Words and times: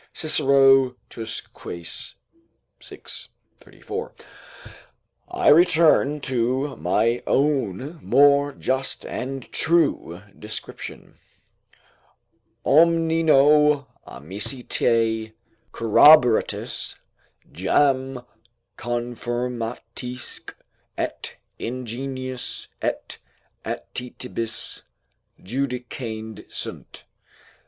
Cicero, 0.13 0.95
Tusc. 1.11 1.53
Quaes., 1.53 2.15
vi. 2.83 2.99
34.] 3.59 4.13
I 5.29 5.47
return 5.49 6.19
to 6.21 6.75
my 6.77 7.21
own 7.27 7.99
more 8.03 8.51
just 8.51 9.05
and 9.05 9.43
true 9.51 10.21
description: 10.39 11.19
"Omnino 12.65 13.85
amicitiae, 14.07 15.33
corroboratis 15.71 16.95
jam 17.51 18.23
confirmatisque, 18.79 20.53
et 20.97 21.35
ingeniis, 21.59 22.69
et 22.81 23.19
aetatibus, 23.63 24.81
judicandae 25.43 26.51
sunt." 26.51 27.03